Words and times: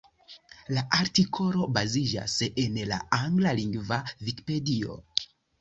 La 0.77 0.83
artikolo 0.99 1.67
baziĝas 1.75 2.39
en 2.63 2.81
la 2.93 3.01
anglalingva 3.21 4.03
Vikipedio, 4.25 5.01